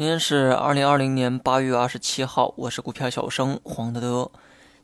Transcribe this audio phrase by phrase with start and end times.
[0.00, 4.30] 今天是二零二零年八月二十七号，我是股票小生黄德德。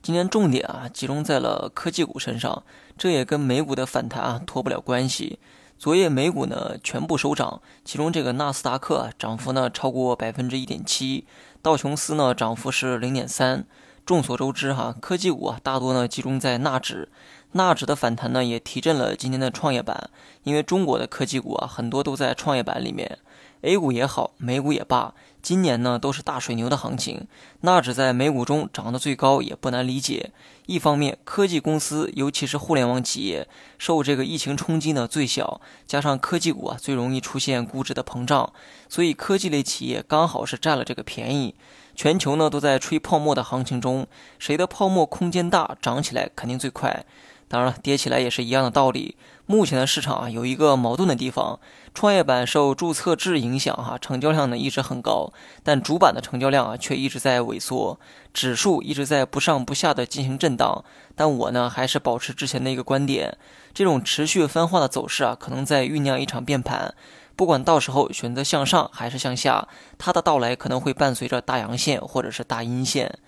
[0.03, 2.64] 今天重点啊集中在了科技股身上，
[2.98, 5.38] 这也跟美股的反弹啊脱不了关系。
[5.79, 11.27] 昨夜美股呢全部收涨，其中这个纳斯达克涨幅呢超过百分之一点七，
[11.62, 13.64] 道琼斯呢涨幅是零点三。
[14.05, 17.09] 众所周知哈，科技股啊大多呢集中在纳指，
[17.53, 20.11] 纳指的反弹呢也提振了今天的创业板，
[20.43, 23.19] 因为中国的科技股啊很多都在创业板里面。
[23.67, 25.12] A 股也好，美股也罢，
[25.43, 27.27] 今年呢都是大水牛的行情。
[27.62, 30.30] 纳指在美股中涨得最高，也不难理解。
[30.66, 38.52] 一方面，科技公司尤其是互联网企业受这个疫情冲击呢最小，加上科技股啊最容易出现估值的膨胀，
[38.88, 41.57] 所以科技类企业刚好是占了这个便宜。
[41.96, 44.07] 全球呢都在吹泡沫的行情中，
[44.38, 47.05] 谁的泡沫空间大，涨起来肯定最快。
[47.48, 49.16] 当然了，跌起来也是一样的道理。
[49.46, 51.60] 目前的市场啊，有一个矛盾的地方，
[51.95, 55.32] 创业板受注册制影响，哈，成交量呢一直很高，
[55.62, 58.01] 但主板的成交量啊却一直在萎缩，
[58.34, 60.84] 指数一直在不上不下的进行震荡。
[61.15, 63.38] 但我呢还是保持之前的一个观点，
[63.73, 66.93] 这种持续分化的走势啊，可能在酝酿一场变盘。
[67.37, 69.69] 不管到时候选择向上还是向下，
[69.99, 73.19] 它的到来可能会伴随着大阳线或者是大阴线。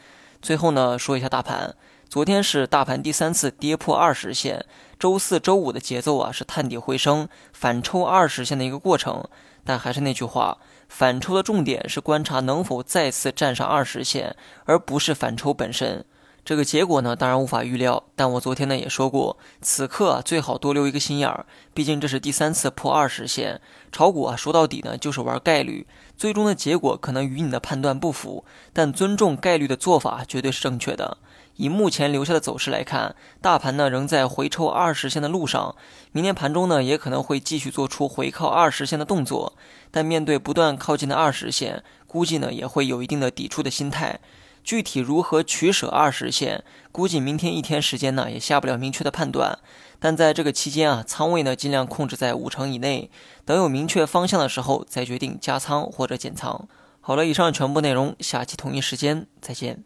[0.42, 1.76] 最后呢，说一下大盘。
[2.08, 4.64] 昨天是大盘第三次跌破二十线，
[4.98, 9.28] 周四周五的节奏啊是探底回升，反抽二十线的一个过程。
[9.62, 10.56] 但还是那句话，
[10.88, 14.34] 反抽的重点是观察能否再次站上二十线，
[14.64, 16.02] 而不是反抽本身。
[16.46, 18.02] 这个结果呢，当然无法预料。
[18.16, 23.60] 但我昨天呢也说过，此刻啊最好多留一个心眼儿，毕竟这是第三次破二十线。
[23.92, 31.18] 炒股啊说到底呢就是玩概率，最终的结果可能与你的判断不符，但尊重概率的做法绝对是正确的。
[31.58, 35.74] 以目前留下的走势来看，大盘呢仍在回抽二十线的路上，
[36.12, 39.54] 明天盘中呢也可能会继续做出回靠二十线的动作，
[39.90, 44.20] 但面对不断靠近的二十线，估计呢也会有一定的抵触的心态。
[44.62, 46.62] 具体如何取舍二十线，
[46.92, 49.58] 估计明天一天时间呢也下不了明确的判断。
[49.98, 53.10] 但在这个期间啊，仓位呢尽量控制在五成以内，
[53.44, 56.68] 等有明确方向的时候再决定加仓或者减仓。
[57.00, 59.82] 好了，以上全部内容，下期同一时间再见。